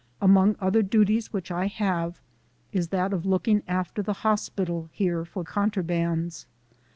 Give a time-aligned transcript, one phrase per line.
[0.19, 2.19] Among other duties which I have,
[2.71, 6.47] is that of looking after the hospital here for contrabands.